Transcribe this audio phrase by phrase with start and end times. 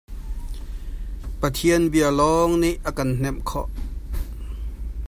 [1.41, 3.69] Pathian bia lawng nih a kan hnemh khawh.